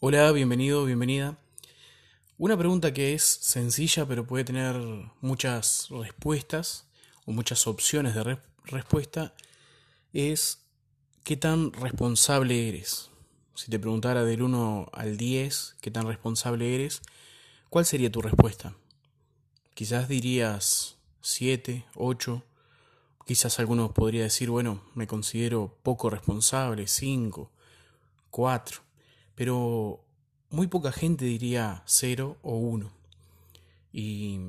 Hola, 0.00 0.30
bienvenido, 0.30 0.84
bienvenida. 0.84 1.36
Una 2.38 2.56
pregunta 2.56 2.94
que 2.94 3.14
es 3.14 3.24
sencilla 3.24 4.06
pero 4.06 4.28
puede 4.28 4.44
tener 4.44 4.76
muchas 5.20 5.88
respuestas 5.90 6.86
o 7.26 7.32
muchas 7.32 7.66
opciones 7.66 8.14
de 8.14 8.38
respuesta 8.66 9.34
es 10.12 10.62
¿qué 11.24 11.36
tan 11.36 11.72
responsable 11.72 12.68
eres? 12.68 13.10
Si 13.56 13.72
te 13.72 13.80
preguntara 13.80 14.22
del 14.22 14.42
1 14.42 14.88
al 14.92 15.16
10 15.16 15.78
qué 15.80 15.90
tan 15.90 16.06
responsable 16.06 16.76
eres, 16.76 17.02
¿cuál 17.68 17.84
sería 17.84 18.12
tu 18.12 18.22
respuesta? 18.22 18.76
Quizás 19.74 20.06
dirías 20.06 20.96
7, 21.22 21.86
8, 21.96 22.44
quizás 23.26 23.58
algunos 23.58 23.90
podría 23.90 24.22
decir, 24.22 24.48
bueno, 24.48 24.80
me 24.94 25.08
considero 25.08 25.76
poco 25.82 26.08
responsable, 26.08 26.86
5, 26.86 27.50
4 28.30 28.87
pero 29.38 30.04
muy 30.50 30.66
poca 30.66 30.90
gente 30.90 31.24
diría 31.24 31.84
cero 31.86 32.38
o 32.42 32.56
uno. 32.56 32.90
Y 33.92 34.40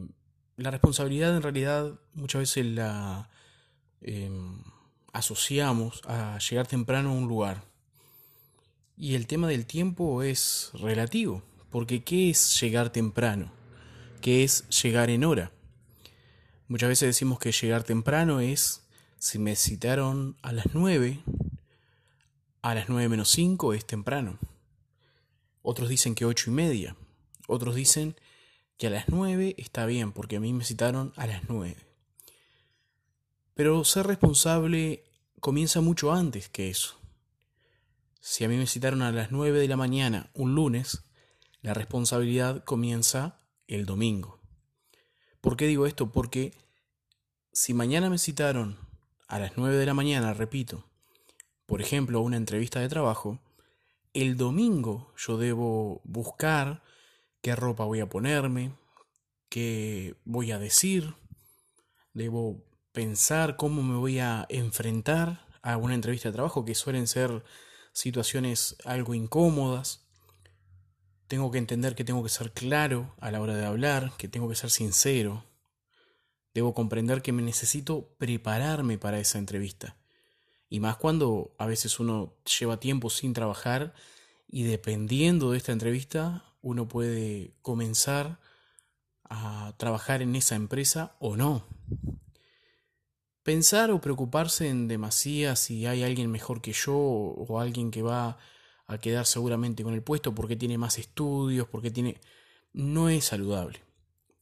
la 0.57 0.71
responsabilidad 0.71 1.35
en 1.37 1.43
realidad 1.43 1.99
muchas 2.15 2.39
veces 2.39 2.65
la 2.65 3.29
em, 4.01 4.63
asociamos 5.13 6.01
a 6.07 6.39
llegar 6.39 6.65
temprano 6.65 7.09
a 7.09 7.13
un 7.13 7.27
lugar. 7.27 7.63
Y 8.97 9.13
el 9.13 9.27
tema 9.27 9.47
del 9.47 9.67
tiempo 9.67 10.23
es 10.23 10.71
relativo, 10.73 11.43
porque 11.69 12.03
¿qué 12.03 12.31
es 12.31 12.59
llegar 12.59 12.89
temprano? 12.89 13.51
¿Qué 14.21 14.43
es 14.43 14.67
llegar 14.69 15.11
en 15.11 15.23
hora? 15.23 15.51
Muchas 16.67 16.89
veces 16.89 17.09
decimos 17.09 17.37
que 17.37 17.51
llegar 17.51 17.83
temprano 17.83 18.39
es, 18.39 18.87
si 19.19 19.37
me 19.37 19.55
citaron 19.55 20.35
a 20.41 20.51
las 20.51 20.73
nueve, 20.73 21.19
a 22.63 22.73
las 22.73 22.89
nueve 22.89 23.07
menos 23.07 23.29
cinco 23.29 23.75
es 23.75 23.85
temprano. 23.85 24.39
Otros 25.61 25.89
dicen 25.89 26.15
que 26.15 26.25
ocho 26.25 26.49
y 26.49 26.53
media. 26.53 26.95
Otros 27.47 27.75
dicen 27.75 28.15
que 28.77 28.87
a 28.87 28.89
las 28.89 29.09
nueve 29.09 29.55
está 29.57 29.85
bien, 29.85 30.11
porque 30.13 30.37
a 30.37 30.39
mí 30.39 30.53
me 30.53 30.63
citaron 30.63 31.13
a 31.15 31.27
las 31.27 31.49
nueve. 31.49 31.85
Pero 33.53 33.83
ser 33.83 34.07
responsable 34.07 35.03
comienza 35.39 35.81
mucho 35.81 36.13
antes 36.13 36.49
que 36.49 36.69
eso. 36.69 36.95
Si 38.21 38.43
a 38.43 38.49
mí 38.49 38.55
me 38.55 38.67
citaron 38.67 39.01
a 39.01 39.11
las 39.11 39.31
nueve 39.31 39.59
de 39.59 39.67
la 39.67 39.77
mañana 39.77 40.29
un 40.33 40.55
lunes, 40.55 41.03
la 41.61 41.73
responsabilidad 41.73 42.63
comienza 42.63 43.39
el 43.67 43.85
domingo. 43.85 44.39
¿Por 45.41 45.57
qué 45.57 45.67
digo 45.67 45.85
esto? 45.85 46.11
Porque 46.11 46.53
si 47.51 47.73
mañana 47.73 48.09
me 48.09 48.17
citaron 48.17 48.77
a 49.27 49.39
las 49.39 49.57
nueve 49.57 49.77
de 49.77 49.85
la 49.85 49.93
mañana, 49.93 50.33
repito, 50.33 50.85
por 51.65 51.81
ejemplo, 51.81 52.21
una 52.21 52.37
entrevista 52.37 52.79
de 52.79 52.89
trabajo, 52.89 53.39
el 54.13 54.37
domingo 54.37 55.13
yo 55.17 55.37
debo 55.37 56.01
buscar 56.03 56.83
qué 57.41 57.55
ropa 57.55 57.85
voy 57.85 57.99
a 57.99 58.09
ponerme, 58.09 58.75
qué 59.49 60.15
voy 60.25 60.51
a 60.51 60.59
decir, 60.59 61.15
debo 62.13 62.63
pensar 62.91 63.55
cómo 63.55 63.83
me 63.83 63.97
voy 63.97 64.19
a 64.19 64.45
enfrentar 64.49 65.47
a 65.61 65.77
una 65.77 65.93
entrevista 65.93 66.29
de 66.29 66.33
trabajo 66.33 66.65
que 66.65 66.75
suelen 66.75 67.07
ser 67.07 67.43
situaciones 67.93 68.75
algo 68.85 69.13
incómodas. 69.13 70.07
Tengo 71.27 71.51
que 71.51 71.59
entender 71.59 71.95
que 71.95 72.03
tengo 72.03 72.23
que 72.23 72.29
ser 72.29 72.51
claro 72.51 73.15
a 73.19 73.29
la 73.31 73.41
hora 73.41 73.55
de 73.55 73.65
hablar, 73.65 74.13
que 74.17 74.27
tengo 74.27 74.49
que 74.49 74.55
ser 74.55 74.71
sincero. 74.71 75.45
Debo 76.53 76.73
comprender 76.73 77.21
que 77.21 77.31
me 77.31 77.43
necesito 77.43 78.15
prepararme 78.17 78.97
para 78.97 79.19
esa 79.19 79.37
entrevista. 79.37 79.98
Y 80.69 80.79
más 80.79 80.97
cuando 80.97 81.55
a 81.57 81.65
veces 81.65 81.99
uno 81.99 82.35
lleva 82.59 82.79
tiempo 82.79 83.09
sin 83.09 83.33
trabajar 83.33 83.93
y 84.47 84.63
dependiendo 84.63 85.51
de 85.51 85.57
esta 85.57 85.71
entrevista 85.71 86.45
uno 86.61 86.87
puede 86.87 87.53
comenzar 87.61 88.39
a 89.23 89.73
trabajar 89.77 90.21
en 90.21 90.35
esa 90.35 90.55
empresa 90.55 91.15
o 91.19 91.35
no. 91.35 91.65
Pensar 93.43 93.89
o 93.89 94.01
preocuparse 94.01 94.67
en 94.69 94.87
demasía 94.87 95.55
si 95.55 95.87
hay 95.87 96.03
alguien 96.03 96.29
mejor 96.29 96.61
que 96.61 96.73
yo 96.73 96.95
o 96.95 97.59
alguien 97.59 97.89
que 97.89 98.03
va 98.03 98.37
a 98.85 98.97
quedar 98.97 99.25
seguramente 99.25 99.83
con 99.83 99.93
el 99.93 100.03
puesto 100.03 100.35
porque 100.35 100.55
tiene 100.55 100.77
más 100.77 100.97
estudios, 100.97 101.67
porque 101.67 101.89
tiene... 101.89 102.19
no 102.73 103.09
es 103.09 103.25
saludable. 103.25 103.81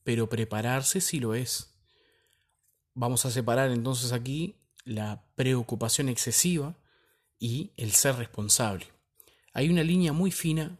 Pero 0.03 0.29
prepararse 0.29 0.99
sí 0.99 1.19
lo 1.19 1.35
es. 1.35 1.73
Vamos 2.93 3.25
a 3.25 3.31
separar 3.31 3.71
entonces 3.71 4.11
aquí 4.11 4.55
la 4.87 5.25
preocupación 5.35 6.07
excesiva 6.07 6.75
y 7.37 7.73
el 7.77 7.91
ser 7.91 8.15
responsable. 8.15 8.87
Hay 9.53 9.69
una 9.69 9.83
línea 9.83 10.13
muy 10.13 10.31
fina, 10.31 10.79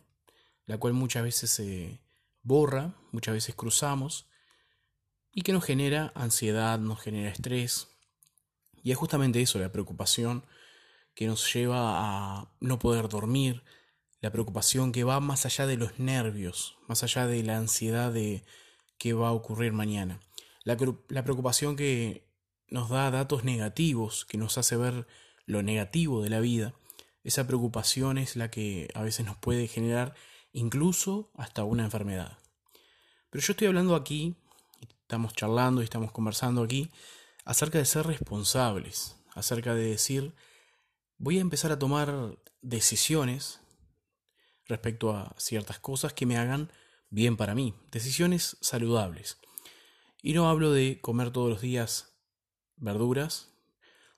la 0.65 0.77
cual 0.77 0.93
muchas 0.93 1.23
veces 1.23 1.49
se 1.49 1.99
borra, 2.41 2.95
muchas 3.11 3.33
veces 3.33 3.53
cruzamos, 3.53 4.27
y 5.31 5.41
que 5.41 5.51
nos 5.51 5.65
genera 5.65 6.13
ansiedad, 6.15 6.79
nos 6.79 7.01
genera 7.01 7.29
estrés. 7.29 7.89
Y 8.81 8.91
es 8.91 8.97
justamente 8.97 9.41
eso, 9.41 9.59
la 9.59 9.71
preocupación 9.71 10.45
que 11.13 11.27
nos 11.27 11.53
lleva 11.53 11.97
a 11.99 12.51
no 12.59 12.79
poder 12.79 13.09
dormir, 13.09 13.63
la 14.21 14.31
preocupación 14.31 14.91
que 14.91 15.03
va 15.03 15.19
más 15.19 15.45
allá 15.45 15.67
de 15.67 15.77
los 15.77 15.99
nervios, 15.99 16.77
más 16.87 17.03
allá 17.03 17.27
de 17.27 17.43
la 17.43 17.57
ansiedad 17.57 18.11
de 18.11 18.45
qué 18.97 19.13
va 19.13 19.29
a 19.29 19.33
ocurrir 19.33 19.73
mañana. 19.73 20.21
La, 20.63 20.77
la 21.09 21.23
preocupación 21.23 21.75
que 21.75 22.26
nos 22.69 22.89
da 22.89 23.11
datos 23.11 23.43
negativos, 23.43 24.25
que 24.25 24.37
nos 24.37 24.57
hace 24.57 24.75
ver 24.75 25.07
lo 25.45 25.63
negativo 25.63 26.21
de 26.21 26.29
la 26.29 26.39
vida, 26.39 26.73
esa 27.23 27.47
preocupación 27.47 28.17
es 28.17 28.35
la 28.35 28.49
que 28.49 28.89
a 28.93 29.01
veces 29.01 29.25
nos 29.25 29.37
puede 29.37 29.67
generar 29.67 30.13
incluso 30.53 31.31
hasta 31.35 31.63
una 31.63 31.83
enfermedad. 31.83 32.37
Pero 33.29 33.43
yo 33.43 33.51
estoy 33.51 33.67
hablando 33.67 33.95
aquí, 33.95 34.35
estamos 35.01 35.33
charlando 35.33 35.81
y 35.81 35.83
estamos 35.83 36.11
conversando 36.11 36.63
aquí 36.63 36.91
acerca 37.45 37.77
de 37.77 37.85
ser 37.85 38.07
responsables, 38.07 39.17
acerca 39.35 39.73
de 39.73 39.87
decir, 39.87 40.33
voy 41.17 41.37
a 41.37 41.41
empezar 41.41 41.71
a 41.71 41.79
tomar 41.79 42.37
decisiones 42.61 43.59
respecto 44.65 45.11
a 45.11 45.33
ciertas 45.37 45.79
cosas 45.79 46.13
que 46.13 46.25
me 46.25 46.37
hagan 46.37 46.71
bien 47.09 47.37
para 47.37 47.55
mí, 47.55 47.73
decisiones 47.91 48.57
saludables. 48.61 49.37
Y 50.21 50.33
no 50.33 50.49
hablo 50.49 50.71
de 50.71 50.99
comer 51.01 51.31
todos 51.31 51.49
los 51.49 51.61
días 51.61 52.16
verduras 52.77 53.49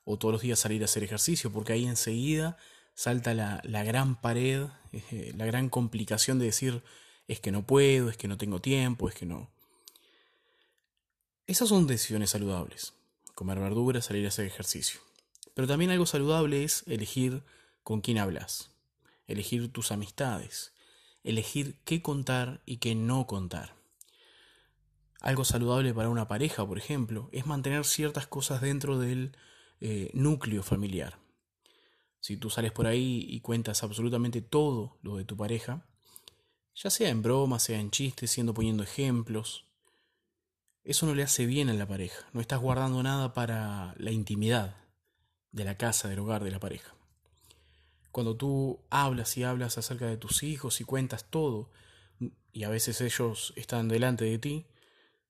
o 0.05 0.17
todos 0.17 0.33
los 0.33 0.41
días 0.41 0.59
salir 0.59 0.81
a 0.81 0.85
hacer 0.85 1.03
ejercicio, 1.03 1.51
porque 1.51 1.73
ahí 1.73 1.85
enseguida 1.85 2.57
salta 2.93 3.33
la, 3.33 3.83
gran 3.83 4.19
pared, 4.19 4.67
eh, 4.91 5.33
la 5.37 5.45
gran 5.45 5.69
complicación 5.69 6.39
de 6.39 6.45
decir 6.45 6.83
es 7.27 7.39
que 7.39 7.51
no 7.51 7.65
puedo, 7.65 8.09
es 8.09 8.17
que 8.17 8.27
no 8.27 8.37
tengo 8.37 8.59
tiempo, 8.59 9.07
es 9.07 9.15
que 9.15 9.25
no. 9.25 9.49
Esas 11.47 11.69
son 11.69 11.87
decisiones 11.87 12.31
saludables, 12.31 12.93
comer 13.35 13.59
verduras, 13.59 14.05
salir 14.05 14.25
a 14.25 14.29
hacer 14.29 14.45
ejercicio. 14.45 14.99
Pero 15.53 15.67
también 15.67 15.91
algo 15.91 16.05
saludable 16.05 16.63
es 16.63 16.83
elegir 16.87 17.43
con 17.83 18.01
quién 18.01 18.17
hablas, 18.17 18.71
elegir 19.27 19.71
tus 19.71 19.91
amistades, 19.91 20.73
elegir 21.23 21.79
qué 21.85 22.01
contar 22.01 22.61
y 22.65 22.77
qué 22.77 22.95
no 22.95 23.27
contar. 23.27 23.78
Algo 25.21 25.43
saludable 25.43 25.93
para 25.93 26.09
una 26.09 26.27
pareja, 26.27 26.65
por 26.65 26.77
ejemplo, 26.77 27.29
es 27.31 27.45
mantener 27.45 27.85
ciertas 27.85 28.27
cosas 28.27 28.61
dentro 28.61 28.97
del 28.97 29.35
eh, 29.81 30.11
núcleo 30.13 30.63
familiar. 30.63 31.19
Si 32.21 32.37
tú 32.37 32.49
sales 32.49 32.71
por 32.71 32.87
ahí 32.87 33.25
y 33.27 33.41
cuentas 33.41 33.83
absolutamente 33.83 34.41
todo 34.41 34.97
lo 35.01 35.17
de 35.17 35.25
tu 35.25 35.35
pareja, 35.35 35.85
ya 36.75 36.89
sea 36.89 37.09
en 37.09 37.21
broma, 37.21 37.59
sea 37.59 37.79
en 37.79 37.91
chistes, 37.91 38.31
siendo 38.31 38.53
poniendo 38.53 38.83
ejemplos, 38.83 39.65
eso 40.83 41.05
no 41.05 41.13
le 41.13 41.23
hace 41.23 41.45
bien 41.45 41.69
a 41.69 41.73
la 41.73 41.87
pareja. 41.87 42.25
No 42.33 42.39
estás 42.41 42.59
guardando 42.59 43.03
nada 43.03 43.33
para 43.33 43.93
la 43.97 44.11
intimidad 44.11 44.77
de 45.51 45.65
la 45.65 45.77
casa, 45.77 46.07
del 46.07 46.19
hogar 46.19 46.43
de 46.43 46.51
la 46.51 46.59
pareja. 46.59 46.95
Cuando 48.11 48.35
tú 48.35 48.79
hablas 48.89 49.37
y 49.37 49.43
hablas 49.43 49.77
acerca 49.77 50.07
de 50.07 50.17
tus 50.17 50.43
hijos 50.43 50.81
y 50.81 50.85
cuentas 50.85 51.25
todo, 51.29 51.69
y 52.51 52.63
a 52.63 52.69
veces 52.69 53.01
ellos 53.01 53.53
están 53.55 53.87
delante 53.87 54.25
de 54.25 54.39
ti, 54.39 54.65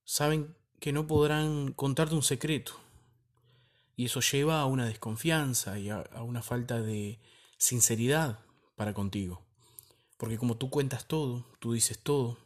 saben 0.03 0.55
que 0.79 0.93
no 0.93 1.07
podrán 1.07 1.73
contarte 1.73 2.15
un 2.15 2.23
secreto. 2.23 2.73
Y 3.95 4.05
eso 4.05 4.21
lleva 4.21 4.61
a 4.61 4.65
una 4.65 4.85
desconfianza 4.85 5.77
y 5.77 5.89
a, 5.89 6.03
una 6.23 6.41
falta 6.41 6.81
de 6.81 7.19
sinceridad 7.57 8.39
para 8.75 8.93
contigo. 8.93 9.45
Porque 10.17 10.37
como 10.37 10.57
tú 10.57 10.69
cuentas 10.69 11.05
todo, 11.05 11.45
tú 11.59 11.73
dices 11.73 11.99
todo, 11.99 12.37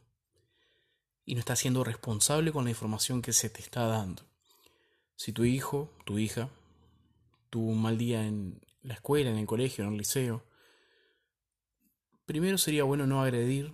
y 1.25 1.35
no 1.35 1.39
estás 1.39 1.59
siendo 1.59 1.83
responsable 1.83 2.51
con 2.51 2.65
la 2.65 2.71
información 2.71 3.21
que 3.21 3.33
se 3.33 3.49
te 3.49 3.61
está 3.61 3.85
dando. 3.87 4.23
Si 5.15 5.31
tu 5.31 5.45
hijo, 5.45 5.93
tu 6.05 6.17
hija, 6.17 6.49
tuvo 7.49 7.69
un 7.69 7.81
mal 7.81 7.97
día 7.97 8.25
en 8.25 8.61
la 8.81 8.95
escuela, 8.95 9.29
en 9.29 9.37
el 9.37 9.45
colegio, 9.45 9.85
en 9.85 9.91
el 9.91 9.97
liceo, 9.97 10.43
primero 12.25 12.57
sería 12.57 12.83
bueno 12.83 13.07
no 13.07 13.21
agredir, 13.21 13.73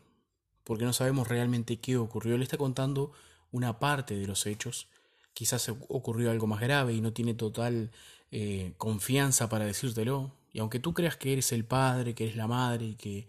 porque 0.63 0.85
no 0.85 0.93
sabemos 0.93 1.27
realmente 1.27 1.79
qué 1.79 1.97
ocurrió. 1.97 2.35
Él 2.35 2.43
está 2.43 2.57
contando 2.57 3.13
una 3.51 3.79
parte 3.79 4.15
de 4.15 4.27
los 4.27 4.45
hechos, 4.45 4.87
quizás 5.33 5.69
ocurrió 5.69 6.31
algo 6.31 6.47
más 6.47 6.61
grave 6.61 6.93
y 6.93 7.01
no 7.01 7.13
tiene 7.13 7.33
total 7.33 7.91
eh, 8.31 8.73
confianza 8.77 9.49
para 9.49 9.65
decírtelo. 9.65 10.35
Y 10.51 10.59
aunque 10.59 10.79
tú 10.79 10.93
creas 10.93 11.17
que 11.17 11.33
eres 11.33 11.51
el 11.51 11.65
padre, 11.65 12.15
que 12.15 12.25
eres 12.25 12.35
la 12.35 12.47
madre 12.47 12.85
y 12.87 12.95
que 12.95 13.27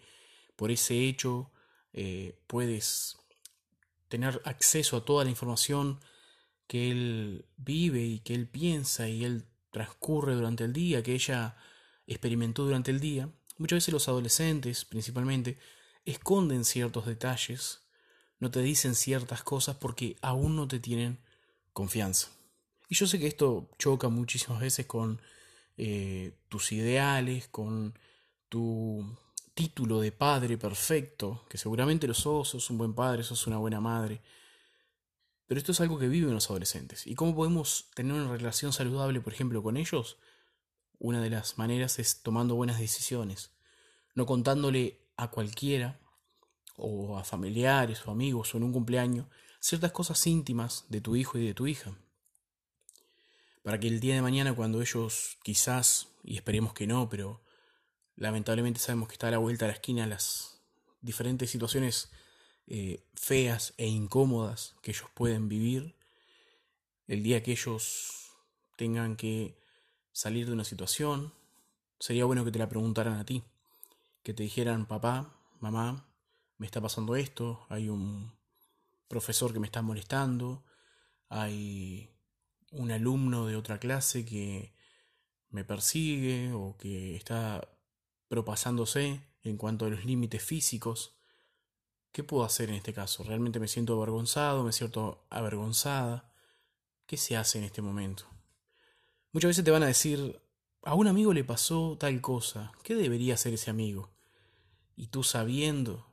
por 0.56 0.70
ese 0.70 1.08
hecho 1.08 1.50
eh, 1.92 2.38
puedes 2.46 3.18
tener 4.08 4.40
acceso 4.44 4.96
a 4.96 5.04
toda 5.04 5.24
la 5.24 5.30
información 5.30 6.00
que 6.66 6.90
él 6.90 7.46
vive 7.56 8.02
y 8.02 8.20
que 8.20 8.34
él 8.34 8.48
piensa 8.48 9.08
y 9.08 9.24
él 9.24 9.44
transcurre 9.70 10.34
durante 10.34 10.64
el 10.64 10.72
día, 10.72 11.02
que 11.02 11.14
ella 11.14 11.56
experimentó 12.06 12.64
durante 12.64 12.90
el 12.90 13.00
día. 13.00 13.28
Muchas 13.58 13.78
veces 13.78 13.92
los 13.92 14.08
adolescentes, 14.08 14.84
principalmente, 14.84 15.58
esconden 16.04 16.64
ciertos 16.64 17.06
detalles, 17.06 17.82
no 18.40 18.50
te 18.50 18.60
dicen 18.60 18.94
ciertas 18.94 19.42
cosas 19.42 19.76
porque 19.76 20.16
aún 20.22 20.56
no 20.56 20.66
te 20.66 20.80
tienen 20.80 21.20
confianza. 21.72 22.28
Y 22.88 22.96
yo 22.96 23.06
sé 23.06 23.20
que 23.20 23.28
esto 23.28 23.70
choca 23.78 24.08
muchísimas 24.08 24.60
veces 24.60 24.86
con 24.86 25.20
eh, 25.76 26.34
tus 26.48 26.72
ideales, 26.72 27.46
con 27.48 27.96
tu 28.48 29.16
título 29.54 30.00
de 30.00 30.10
padre 30.10 30.58
perfecto, 30.58 31.44
que 31.48 31.58
seguramente 31.58 32.08
lo 32.08 32.14
sos, 32.14 32.48
sos 32.48 32.70
un 32.70 32.78
buen 32.78 32.94
padre, 32.94 33.22
sos 33.22 33.46
una 33.46 33.58
buena 33.58 33.80
madre. 33.80 34.22
Pero 35.46 35.58
esto 35.58 35.72
es 35.72 35.80
algo 35.80 35.98
que 35.98 36.08
viven 36.08 36.32
los 36.32 36.48
adolescentes. 36.48 37.06
¿Y 37.06 37.14
cómo 37.14 37.34
podemos 37.36 37.90
tener 37.94 38.14
una 38.14 38.32
relación 38.32 38.72
saludable, 38.72 39.20
por 39.20 39.32
ejemplo, 39.32 39.62
con 39.62 39.76
ellos? 39.76 40.16
Una 40.98 41.20
de 41.20 41.30
las 41.30 41.58
maneras 41.58 41.98
es 41.98 42.22
tomando 42.22 42.54
buenas 42.54 42.78
decisiones, 42.78 43.50
no 44.14 44.26
contándole 44.26 45.00
a 45.16 45.30
cualquiera, 45.30 45.99
o 46.80 47.18
a 47.18 47.24
familiares 47.24 48.06
o 48.06 48.10
amigos, 48.10 48.54
o 48.54 48.58
en 48.58 48.64
un 48.64 48.72
cumpleaños, 48.72 49.26
ciertas 49.60 49.92
cosas 49.92 50.26
íntimas 50.26 50.86
de 50.88 51.00
tu 51.00 51.16
hijo 51.16 51.38
y 51.38 51.46
de 51.46 51.54
tu 51.54 51.66
hija. 51.66 51.94
Para 53.62 53.78
que 53.78 53.88
el 53.88 54.00
día 54.00 54.14
de 54.14 54.22
mañana, 54.22 54.54
cuando 54.54 54.80
ellos 54.80 55.38
quizás, 55.42 56.08
y 56.24 56.36
esperemos 56.36 56.72
que 56.72 56.86
no, 56.86 57.08
pero 57.08 57.42
lamentablemente 58.16 58.80
sabemos 58.80 59.08
que 59.08 59.14
está 59.14 59.28
a 59.28 59.32
la 59.32 59.38
vuelta 59.38 59.66
a 59.66 59.68
la 59.68 59.74
esquina 59.74 60.06
las 60.06 60.60
diferentes 61.00 61.50
situaciones 61.50 62.10
eh, 62.66 63.06
feas 63.14 63.74
e 63.76 63.86
incómodas 63.86 64.76
que 64.82 64.92
ellos 64.92 65.08
pueden 65.14 65.48
vivir, 65.48 65.96
el 67.06 67.22
día 67.22 67.42
que 67.42 67.52
ellos 67.52 68.30
tengan 68.76 69.16
que 69.16 69.58
salir 70.12 70.46
de 70.46 70.52
una 70.52 70.64
situación, 70.64 71.34
sería 71.98 72.24
bueno 72.24 72.44
que 72.44 72.52
te 72.52 72.58
la 72.58 72.68
preguntaran 72.68 73.14
a 73.18 73.24
ti, 73.24 73.42
que 74.22 74.32
te 74.34 74.42
dijeran, 74.42 74.86
papá, 74.86 75.34
mamá, 75.58 76.09
me 76.60 76.66
está 76.66 76.78
pasando 76.78 77.16
esto, 77.16 77.64
hay 77.70 77.88
un 77.88 78.38
profesor 79.08 79.50
que 79.50 79.58
me 79.58 79.66
está 79.66 79.80
molestando, 79.80 80.62
hay 81.30 82.14
un 82.70 82.90
alumno 82.90 83.46
de 83.46 83.56
otra 83.56 83.78
clase 83.78 84.26
que 84.26 84.74
me 85.48 85.64
persigue 85.64 86.52
o 86.52 86.76
que 86.76 87.16
está 87.16 87.66
propasándose 88.28 89.22
en 89.42 89.56
cuanto 89.56 89.86
a 89.86 89.88
los 89.88 90.04
límites 90.04 90.42
físicos. 90.42 91.16
¿Qué 92.12 92.24
puedo 92.24 92.44
hacer 92.44 92.68
en 92.68 92.74
este 92.74 92.92
caso? 92.92 93.24
¿Realmente 93.24 93.58
me 93.58 93.66
siento 93.66 93.94
avergonzado? 93.94 94.62
¿Me 94.62 94.72
siento 94.72 95.26
avergonzada? 95.30 96.30
¿Qué 97.06 97.16
se 97.16 97.38
hace 97.38 97.56
en 97.56 97.64
este 97.64 97.80
momento? 97.80 98.26
Muchas 99.32 99.48
veces 99.48 99.64
te 99.64 99.70
van 99.70 99.84
a 99.84 99.86
decir, 99.86 100.42
a 100.82 100.92
un 100.92 101.08
amigo 101.08 101.32
le 101.32 101.42
pasó 101.42 101.96
tal 101.98 102.20
cosa, 102.20 102.70
¿qué 102.82 102.94
debería 102.94 103.32
hacer 103.32 103.54
ese 103.54 103.70
amigo? 103.70 104.12
Y 104.94 105.06
tú 105.06 105.22
sabiendo 105.22 106.09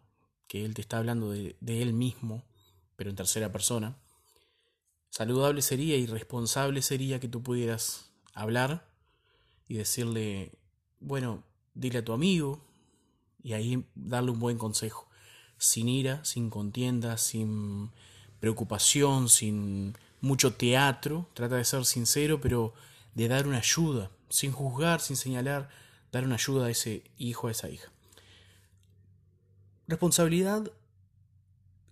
que 0.48 0.66
él 0.66 0.74
te 0.74 0.82
está 0.82 0.98
hablando 0.98 1.32
de, 1.32 1.56
él 1.62 1.94
mismo, 1.94 2.44
pero 2.96 3.10
en 3.10 3.16
tercera 3.16 3.52
persona, 3.52 3.98
saludable 5.10 5.62
sería 5.62 5.98
y 5.98 6.06
responsable 6.06 6.82
sería 6.82 7.20
que 7.20 7.28
tú 7.28 7.44
pudieras 7.44 8.12
hablar 8.34 8.88
y 9.68 9.76
decirle, 9.76 10.54
bueno, 11.00 11.44
dile 11.74 12.00
a 12.00 12.06
tu 12.06 12.14
amigo 12.14 12.62
y 13.44 13.54
ahí 13.54 13.86
darle 13.96 14.32
un 14.32 14.40
buen 14.40 14.58
consejo, 14.58 15.08
sin 15.58 15.90
ira, 15.90 16.24
sin 16.24 16.50
contienda, 16.50 17.18
sin 17.18 17.92
preocupación, 18.40 19.30
sin 19.30 19.98
mucho 20.22 20.54
teatro, 20.54 21.30
trata 21.34 21.56
de 21.56 21.66
ser 21.66 21.86
sincero, 21.86 22.40
pero 22.42 22.74
de 23.16 23.28
dar 23.28 23.48
una 23.48 23.58
ayuda, 23.58 24.12
sin 24.30 24.52
juzgar, 24.52 25.02
sin 25.02 25.16
señalar, 25.16 25.70
dar 26.12 26.24
una 26.24 26.36
ayuda 26.36 26.68
a 26.68 26.70
ese 26.70 27.04
hijo, 27.18 27.48
a 27.48 27.52
esa 27.52 27.70
hija. 27.70 27.92
Responsabilidad, 29.88 30.72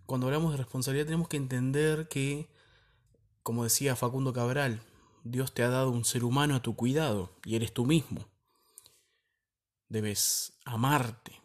cuando 0.05 0.27
hablamos 0.27 0.51
de 0.51 0.57
responsabilidad 0.57 1.05
tenemos 1.05 1.27
que 1.27 1.37
entender 1.37 2.07
que, 2.07 2.49
como 3.43 3.63
decía 3.63 3.95
Facundo 3.95 4.33
Cabral, 4.33 4.81
Dios 5.23 5.53
te 5.53 5.63
ha 5.63 5.69
dado 5.69 5.89
un 5.91 6.05
ser 6.05 6.23
humano 6.23 6.55
a 6.55 6.61
tu 6.61 6.75
cuidado 6.75 7.31
y 7.43 7.55
eres 7.55 7.73
tú 7.73 7.85
mismo 7.85 8.27
debes 9.89 10.53
amarte. 10.65 11.41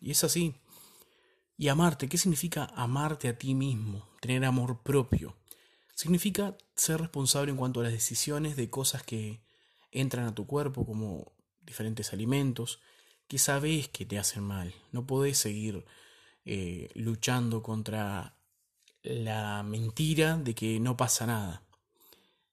Y 0.00 0.10
es 0.10 0.24
así. 0.24 0.54
Y 1.56 1.68
amarte, 1.68 2.08
¿qué 2.08 2.18
significa 2.18 2.70
amarte 2.74 3.28
a 3.28 3.38
ti 3.38 3.54
mismo? 3.54 4.08
Tener 4.20 4.44
amor 4.44 4.82
propio. 4.82 5.36
Significa 5.94 6.56
ser 6.74 7.00
responsable 7.00 7.52
en 7.52 7.56
cuanto 7.56 7.80
a 7.80 7.84
las 7.84 7.92
decisiones 7.92 8.56
de 8.56 8.70
cosas 8.70 9.02
que 9.02 9.44
entran 9.92 10.26
a 10.26 10.34
tu 10.34 10.46
cuerpo, 10.46 10.84
como 10.84 11.32
diferentes 11.62 12.12
alimentos, 12.12 12.80
que 13.28 13.38
sabes 13.38 13.88
que 13.88 14.06
te 14.06 14.18
hacen 14.18 14.42
mal. 14.42 14.74
No 14.92 15.06
podés 15.06 15.38
seguir 15.38 15.84
eh, 16.44 16.90
luchando 16.94 17.62
contra 17.62 18.36
la 19.02 19.62
mentira 19.62 20.36
de 20.36 20.54
que 20.54 20.80
no 20.80 20.96
pasa 20.96 21.26
nada. 21.26 21.62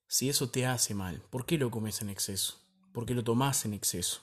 Si 0.07 0.29
eso 0.29 0.49
te 0.49 0.65
hace 0.65 0.93
mal, 0.93 1.21
¿por 1.29 1.45
qué 1.45 1.57
lo 1.57 1.71
comes 1.71 2.01
en 2.01 2.09
exceso? 2.09 2.59
¿Por 2.91 3.05
qué 3.05 3.13
lo 3.13 3.23
tomas 3.23 3.63
en 3.65 3.73
exceso? 3.73 4.21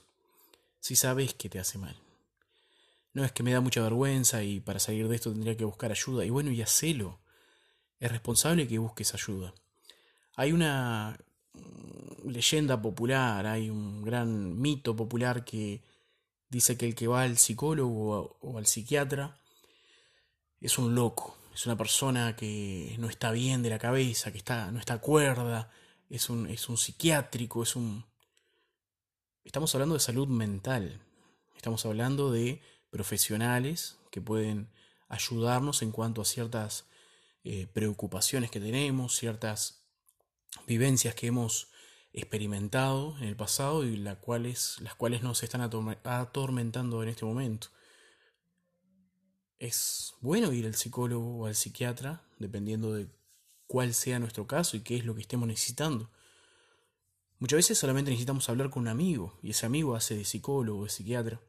si 0.80 0.96
sabes 0.96 1.34
que 1.34 1.48
te 1.48 1.58
hace 1.58 1.78
mal. 1.78 1.96
No 3.12 3.24
es 3.24 3.32
que 3.32 3.42
me 3.42 3.52
da 3.52 3.60
mucha 3.60 3.82
vergüenza 3.82 4.42
y 4.42 4.60
para 4.60 4.78
salir 4.78 5.08
de 5.08 5.16
esto 5.16 5.32
tendría 5.32 5.56
que 5.56 5.64
buscar 5.64 5.90
ayuda. 5.90 6.24
Y 6.24 6.30
bueno, 6.30 6.50
y 6.50 6.62
hacelo. 6.62 7.18
Es 7.98 8.10
responsable 8.12 8.68
que 8.68 8.78
busques 8.78 9.12
ayuda. 9.14 9.52
Hay 10.36 10.52
una 10.52 11.18
mm, 11.54 12.28
leyenda 12.28 12.80
popular, 12.80 13.46
hay 13.46 13.70
un 13.70 14.04
gran 14.04 14.60
mito 14.60 14.94
popular 14.94 15.44
que 15.44 15.82
dice 16.48 16.76
que 16.76 16.86
el 16.86 16.94
que 16.94 17.06
va 17.06 17.22
al 17.22 17.38
psicólogo 17.38 18.38
o 18.40 18.58
al 18.58 18.66
psiquiatra 18.66 19.38
es 20.60 20.78
un 20.78 20.94
loco, 20.94 21.36
es 21.54 21.66
una 21.66 21.76
persona 21.76 22.36
que 22.36 22.96
no 22.98 23.08
está 23.08 23.30
bien 23.30 23.62
de 23.62 23.70
la 23.70 23.78
cabeza, 23.78 24.32
que 24.32 24.38
está, 24.38 24.70
no 24.70 24.78
está 24.78 24.98
cuerda, 24.98 25.70
es 26.08 26.30
un, 26.30 26.46
es 26.46 26.68
un 26.68 26.76
psiquiátrico, 26.76 27.62
es 27.62 27.76
un, 27.76 28.04
Estamos 29.48 29.74
hablando 29.74 29.94
de 29.94 30.00
salud 30.00 30.28
mental, 30.28 31.00
estamos 31.56 31.86
hablando 31.86 32.30
de 32.30 32.60
profesionales 32.90 33.96
que 34.10 34.20
pueden 34.20 34.68
ayudarnos 35.08 35.80
en 35.80 35.90
cuanto 35.90 36.20
a 36.20 36.26
ciertas 36.26 36.84
eh, 37.44 37.66
preocupaciones 37.72 38.50
que 38.50 38.60
tenemos, 38.60 39.16
ciertas 39.16 39.86
vivencias 40.66 41.14
que 41.14 41.28
hemos 41.28 41.70
experimentado 42.12 43.16
en 43.18 43.24
el 43.24 43.36
pasado 43.36 43.84
y 43.84 43.96
las 43.96 44.16
cuales, 44.16 44.80
nos 45.22 45.42
están 45.42 45.60
atormentando 45.60 47.02
en 47.02 47.08
este 47.08 47.24
momento. 47.24 47.68
Es 49.58 50.14
bueno 50.20 50.52
ir 50.52 50.66
al 50.66 50.74
psicólogo 50.74 51.38
o 51.38 51.46
al 51.46 51.54
psiquiatra, 51.54 52.22
dependiendo 52.38 52.92
de 52.92 53.08
cuál 53.66 53.94
sea 53.94 54.18
nuestro 54.18 54.46
caso 54.46 54.76
y 54.76 54.80
qué 54.80 54.96
es 54.96 55.04
lo 55.04 55.14
que 55.14 55.22
estemos 55.22 55.48
necesitando. 55.48 56.10
Muchas 57.38 57.58
veces 57.58 57.78
solamente 57.78 58.10
necesitamos 58.10 58.48
hablar 58.48 58.70
con 58.70 58.82
un 58.82 58.88
amigo 58.88 59.38
y 59.42 59.50
ese 59.50 59.66
amigo 59.66 59.94
hace 59.94 60.16
de 60.16 60.24
psicólogo, 60.24 60.84
de 60.84 60.90
psiquiatra 60.90 61.40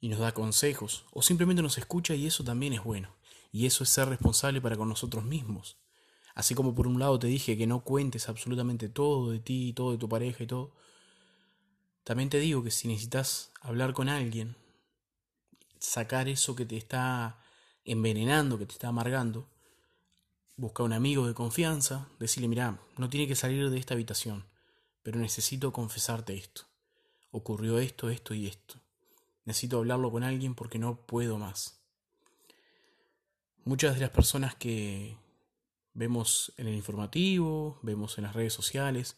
y 0.00 0.08
nos 0.08 0.18
da 0.18 0.32
consejos 0.32 1.04
o 1.12 1.22
simplemente 1.22 1.62
nos 1.62 1.78
escucha 1.78 2.14
y 2.14 2.26
eso 2.26 2.42
también 2.42 2.72
es 2.72 2.82
bueno. 2.82 3.14
Y 3.52 3.66
eso 3.66 3.84
es 3.84 3.90
ser 3.90 4.08
responsable 4.08 4.60
para 4.60 4.76
con 4.76 4.88
nosotros 4.88 5.24
mismos. 5.24 5.78
Así 6.36 6.54
como 6.54 6.72
por 6.72 6.86
un 6.86 7.00
lado 7.00 7.18
te 7.18 7.26
dije 7.26 7.58
que 7.58 7.66
no 7.66 7.80
cuentes 7.80 8.28
absolutamente 8.28 8.88
todo 8.88 9.32
de 9.32 9.40
ti, 9.40 9.72
todo 9.72 9.90
de 9.90 9.98
tu 9.98 10.08
pareja 10.08 10.44
y 10.44 10.46
todo, 10.46 10.70
también 12.04 12.30
te 12.30 12.38
digo 12.38 12.62
que 12.62 12.70
si 12.70 12.86
necesitas 12.86 13.50
hablar 13.60 13.92
con 13.92 14.08
alguien, 14.08 14.54
sacar 15.80 16.28
eso 16.28 16.54
que 16.54 16.64
te 16.64 16.76
está 16.76 17.42
envenenando, 17.84 18.56
que 18.56 18.66
te 18.66 18.74
está 18.74 18.86
amargando, 18.86 19.48
busca 20.56 20.84
un 20.84 20.92
amigo 20.92 21.26
de 21.26 21.34
confianza, 21.34 22.08
decirle, 22.20 22.46
mira, 22.46 22.78
no 22.96 23.10
tiene 23.10 23.26
que 23.26 23.34
salir 23.34 23.68
de 23.68 23.78
esta 23.78 23.94
habitación 23.94 24.44
pero 25.06 25.20
necesito 25.20 25.72
confesarte 25.72 26.34
esto. 26.34 26.62
Ocurrió 27.30 27.78
esto, 27.78 28.10
esto 28.10 28.34
y 28.34 28.48
esto. 28.48 28.80
Necesito 29.44 29.78
hablarlo 29.78 30.10
con 30.10 30.24
alguien 30.24 30.56
porque 30.56 30.80
no 30.80 30.96
puedo 30.96 31.38
más. 31.38 31.80
Muchas 33.64 33.94
de 33.94 34.00
las 34.00 34.10
personas 34.10 34.56
que 34.56 35.16
vemos 35.96 36.52
en 36.58 36.68
el 36.68 36.74
informativo, 36.74 37.80
vemos 37.82 38.18
en 38.18 38.24
las 38.24 38.34
redes 38.34 38.52
sociales, 38.52 39.16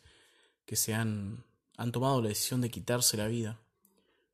que 0.64 0.76
se 0.76 0.94
han, 0.94 1.44
han 1.76 1.92
tomado 1.92 2.22
la 2.22 2.28
decisión 2.28 2.60
de 2.60 2.70
quitarse 2.70 3.16
la 3.16 3.26
vida, 3.26 3.60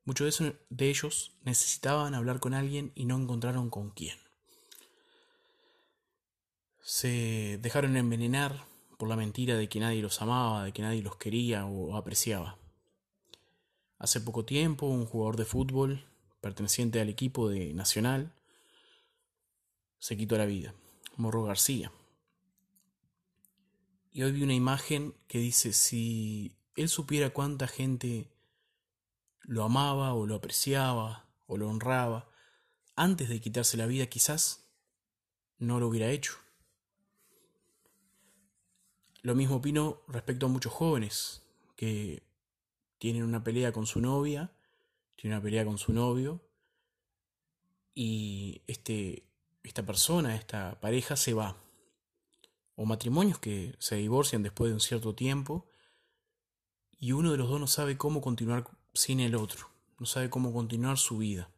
muchos 0.05 0.39
de, 0.39 0.55
de 0.69 0.89
ellos 0.89 1.33
necesitaban 1.43 2.13
hablar 2.13 2.39
con 2.39 2.53
alguien 2.53 2.91
y 2.95 3.05
no 3.05 3.17
encontraron 3.17 3.69
con 3.69 3.89
quién. 3.89 4.17
Se 6.81 7.57
dejaron 7.61 7.97
envenenar 7.97 8.63
por 8.99 9.09
la 9.09 9.15
mentira 9.15 9.55
de 9.55 9.67
que 9.67 9.79
nadie 9.79 10.03
los 10.03 10.21
amaba, 10.21 10.63
de 10.63 10.71
que 10.71 10.83
nadie 10.83 11.01
los 11.01 11.15
quería 11.15 11.65
o 11.65 11.95
apreciaba. 11.97 12.59
Hace 13.97 14.21
poco 14.21 14.45
tiempo 14.45 14.85
un 14.85 15.07
jugador 15.07 15.35
de 15.35 15.45
fútbol 15.45 16.05
perteneciente 16.41 17.01
al 17.01 17.09
equipo 17.09 17.49
de 17.49 17.73
Nacional, 17.73 18.31
se 19.97 20.15
quitó 20.15 20.37
la 20.37 20.45
vida, 20.45 20.75
Morro 21.17 21.43
García. 21.43 21.91
Y 24.15 24.23
hoy 24.23 24.31
vi 24.31 24.43
una 24.43 24.53
imagen 24.53 25.13
que 25.27 25.39
dice, 25.39 25.73
si 25.73 26.55
él 26.77 26.87
supiera 26.87 27.31
cuánta 27.31 27.67
gente 27.67 28.31
lo 29.41 29.65
amaba 29.65 30.13
o 30.13 30.25
lo 30.25 30.35
apreciaba 30.35 31.27
o 31.47 31.57
lo 31.57 31.67
honraba, 31.67 32.31
antes 32.95 33.27
de 33.27 33.41
quitarse 33.41 33.75
la 33.75 33.87
vida 33.87 34.05
quizás 34.05 34.69
no 35.57 35.81
lo 35.81 35.89
hubiera 35.89 36.11
hecho. 36.11 36.35
Lo 39.21 39.35
mismo 39.35 39.57
opino 39.57 40.01
respecto 40.07 40.45
a 40.45 40.49
muchos 40.49 40.71
jóvenes 40.71 41.45
que 41.75 42.23
tienen 42.99 43.23
una 43.23 43.43
pelea 43.43 43.73
con 43.73 43.85
su 43.85 43.99
novia, 43.99 44.55
tienen 45.17 45.35
una 45.35 45.43
pelea 45.43 45.65
con 45.65 45.77
su 45.77 45.91
novio, 45.91 46.39
y 47.93 48.61
este, 48.65 49.27
esta 49.61 49.85
persona, 49.85 50.37
esta 50.37 50.79
pareja 50.79 51.17
se 51.17 51.33
va. 51.33 51.64
O 52.75 52.85
matrimonios 52.85 53.39
que 53.39 53.75
se 53.79 53.95
divorcian 53.95 54.43
después 54.43 54.69
de 54.69 54.73
un 54.73 54.79
cierto 54.81 55.15
tiempo 55.15 55.67
y 56.97 57.11
uno 57.11 57.31
de 57.31 57.37
los 57.37 57.49
dos 57.49 57.59
no 57.59 57.67
sabe 57.67 57.97
cómo 57.97 58.21
continuar 58.21 58.67
sin 58.93 59.19
el 59.19 59.35
otro, 59.35 59.69
no 59.99 60.05
sabe 60.05 60.29
cómo 60.29 60.53
continuar 60.53 60.97
su 60.97 61.17
vida. 61.17 61.49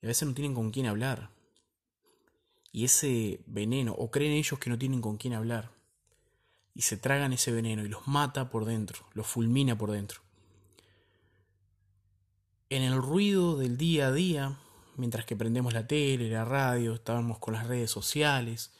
Y 0.00 0.06
a 0.06 0.08
veces 0.08 0.26
no 0.28 0.34
tienen 0.34 0.54
con 0.54 0.70
quién 0.70 0.86
hablar. 0.86 1.30
Y 2.72 2.84
ese 2.84 3.40
veneno, 3.46 3.92
o 3.92 4.10
creen 4.10 4.32
ellos 4.32 4.58
que 4.58 4.70
no 4.70 4.78
tienen 4.78 5.00
con 5.00 5.16
quién 5.16 5.34
hablar, 5.34 5.72
y 6.74 6.82
se 6.82 6.96
tragan 6.96 7.32
ese 7.32 7.52
veneno 7.52 7.84
y 7.84 7.88
los 7.88 8.06
mata 8.06 8.50
por 8.50 8.66
dentro, 8.66 9.06
los 9.14 9.26
fulmina 9.26 9.78
por 9.78 9.92
dentro. 9.92 10.20
En 12.68 12.82
el 12.82 13.00
ruido 13.00 13.56
del 13.56 13.76
día 13.76 14.08
a 14.08 14.12
día, 14.12 14.58
mientras 14.96 15.24
que 15.24 15.36
prendemos 15.36 15.72
la 15.72 15.86
tele, 15.86 16.28
la 16.28 16.44
radio, 16.44 16.94
estábamos 16.94 17.38
con 17.38 17.54
las 17.54 17.66
redes 17.66 17.90
sociales, 17.90 18.72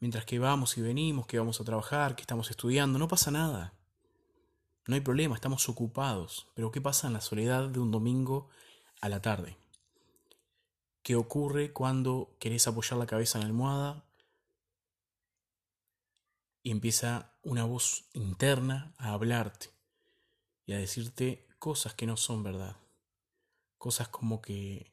mientras 0.00 0.24
que 0.24 0.38
vamos 0.38 0.76
y 0.78 0.82
venimos, 0.82 1.26
que 1.26 1.38
vamos 1.38 1.60
a 1.60 1.64
trabajar, 1.64 2.14
que 2.14 2.22
estamos 2.22 2.50
estudiando, 2.50 2.98
no 2.98 3.08
pasa 3.08 3.30
nada. 3.30 3.74
No 4.86 4.94
hay 4.94 5.00
problema, 5.00 5.34
estamos 5.34 5.68
ocupados. 5.68 6.48
Pero 6.54 6.70
¿qué 6.70 6.80
pasa 6.80 7.06
en 7.06 7.12
la 7.12 7.20
soledad 7.20 7.68
de 7.68 7.80
un 7.80 7.90
domingo 7.90 8.48
a 9.00 9.08
la 9.08 9.20
tarde? 9.20 9.56
¿Qué 11.02 11.14
ocurre 11.14 11.72
cuando 11.72 12.36
querés 12.38 12.66
apoyar 12.66 12.98
la 12.98 13.06
cabeza 13.06 13.38
en 13.38 13.42
la 13.42 13.48
almohada 13.48 14.04
y 16.62 16.70
empieza 16.70 17.34
una 17.42 17.64
voz 17.64 18.08
interna 18.12 18.94
a 18.98 19.12
hablarte 19.12 19.70
y 20.66 20.72
a 20.72 20.78
decirte 20.78 21.48
cosas 21.58 21.94
que 21.94 22.06
no 22.06 22.16
son 22.16 22.42
verdad? 22.42 22.76
Cosas 23.78 24.08
como 24.08 24.40
que 24.40 24.92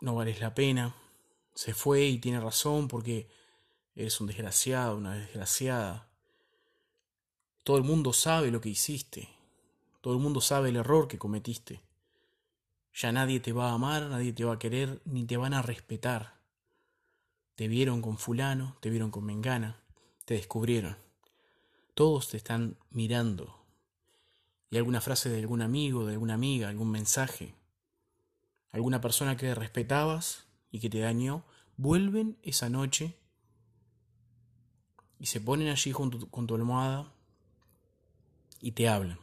no 0.00 0.14
vales 0.14 0.40
la 0.40 0.54
pena, 0.54 0.96
se 1.54 1.74
fue 1.74 2.06
y 2.06 2.18
tiene 2.18 2.40
razón 2.40 2.88
porque 2.88 3.28
eres 3.94 4.20
un 4.20 4.26
desgraciado, 4.26 4.96
una 4.96 5.14
desgraciada 5.14 6.12
todo 7.64 7.76
el 7.76 7.84
mundo 7.84 8.12
sabe 8.12 8.50
lo 8.50 8.60
que 8.60 8.70
hiciste. 8.70 9.28
Todo 10.00 10.14
el 10.14 10.20
mundo 10.20 10.40
sabe 10.40 10.70
el 10.70 10.76
error 10.76 11.06
que 11.06 11.18
cometiste. 11.18 11.80
Ya 12.92 13.12
nadie 13.12 13.38
te 13.38 13.52
va 13.52 13.70
a 13.70 13.74
amar, 13.74 14.02
nadie 14.08 14.32
te 14.32 14.44
va 14.44 14.54
a 14.54 14.58
querer, 14.58 15.00
ni 15.04 15.24
te 15.24 15.36
van 15.36 15.54
a 15.54 15.62
respetar. 15.62 16.40
Te 17.54 17.68
vieron 17.68 18.02
con 18.02 18.18
fulano, 18.18 18.76
te 18.80 18.90
vieron 18.90 19.12
con 19.12 19.24
mengana, 19.24 19.80
te 20.24 20.34
descubrieron. 20.34 20.96
Todos 21.94 22.28
te 22.30 22.36
están 22.36 22.76
mirando. 22.90 23.64
Y 24.70 24.76
alguna 24.76 25.00
frase 25.00 25.28
de 25.28 25.38
algún 25.38 25.62
amigo, 25.62 26.04
de 26.04 26.14
alguna 26.14 26.34
amiga, 26.34 26.68
algún 26.68 26.90
mensaje, 26.90 27.54
alguna 28.72 29.00
persona 29.00 29.36
que 29.36 29.54
respetabas 29.54 30.46
y 30.72 30.80
que 30.80 30.90
te 30.90 30.98
dañó, 30.98 31.44
vuelven 31.76 32.38
esa 32.42 32.68
noche 32.68 33.16
y 35.22 35.26
se 35.26 35.40
ponen 35.40 35.68
allí 35.68 35.92
con 35.92 36.46
tu 36.48 36.54
almohada 36.56 37.12
y 38.60 38.72
te 38.72 38.88
hablan. 38.88 39.20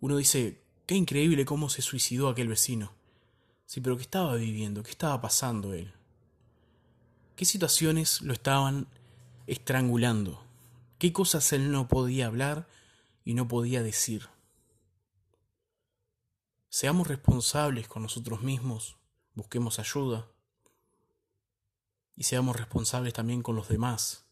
Uno 0.00 0.16
dice, 0.16 0.62
qué 0.86 0.94
increíble 0.94 1.44
cómo 1.44 1.68
se 1.68 1.82
suicidó 1.82 2.30
aquel 2.30 2.48
vecino. 2.48 2.90
Sí, 3.66 3.82
pero 3.82 3.98
¿qué 3.98 4.02
estaba 4.02 4.34
viviendo? 4.36 4.82
¿Qué 4.82 4.90
estaba 4.90 5.20
pasando 5.20 5.74
él? 5.74 5.92
¿Qué 7.36 7.44
situaciones 7.44 8.22
lo 8.22 8.32
estaban 8.32 8.86
estrangulando? 9.46 10.42
¿Qué 10.98 11.12
cosas 11.12 11.52
él 11.52 11.70
no 11.70 11.86
podía 11.86 12.28
hablar 12.28 12.66
y 13.26 13.34
no 13.34 13.48
podía 13.48 13.82
decir? 13.82 14.30
Seamos 16.70 17.08
responsables 17.08 17.88
con 17.88 18.04
nosotros 18.04 18.40
mismos, 18.40 18.96
busquemos 19.34 19.78
ayuda 19.78 20.28
y 22.16 22.22
seamos 22.22 22.56
responsables 22.56 23.12
también 23.12 23.42
con 23.42 23.54
los 23.54 23.68
demás. 23.68 24.31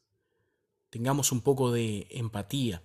Tengamos 0.91 1.31
un 1.31 1.41
poco 1.41 1.71
de 1.71 2.09
empatía. 2.11 2.83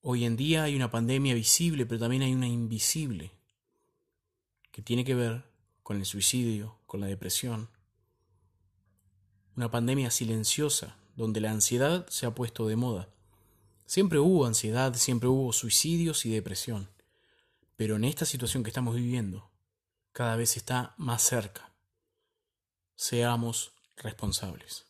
Hoy 0.00 0.24
en 0.24 0.36
día 0.36 0.64
hay 0.64 0.74
una 0.74 0.90
pandemia 0.90 1.34
visible, 1.34 1.86
pero 1.86 2.00
también 2.00 2.22
hay 2.22 2.34
una 2.34 2.48
invisible, 2.48 3.30
que 4.72 4.82
tiene 4.82 5.04
que 5.04 5.14
ver 5.14 5.44
con 5.84 5.96
el 5.96 6.04
suicidio, 6.04 6.78
con 6.86 7.00
la 7.00 7.06
depresión. 7.06 7.70
Una 9.56 9.70
pandemia 9.70 10.10
silenciosa, 10.10 10.96
donde 11.14 11.40
la 11.40 11.52
ansiedad 11.52 12.08
se 12.08 12.26
ha 12.26 12.34
puesto 12.34 12.66
de 12.66 12.74
moda. 12.74 13.08
Siempre 13.86 14.18
hubo 14.18 14.46
ansiedad, 14.46 14.94
siempre 14.94 15.28
hubo 15.28 15.52
suicidios 15.52 16.26
y 16.26 16.30
depresión, 16.30 16.88
pero 17.76 17.94
en 17.94 18.04
esta 18.04 18.24
situación 18.24 18.64
que 18.64 18.70
estamos 18.70 18.96
viviendo, 18.96 19.48
cada 20.12 20.34
vez 20.34 20.56
está 20.56 20.94
más 20.96 21.22
cerca. 21.22 21.72
Seamos 22.96 23.72
responsables. 23.96 24.86